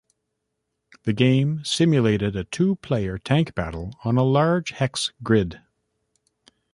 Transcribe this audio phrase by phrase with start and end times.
[1.03, 5.61] The game simulated a two-player tank battle on a large hex grid.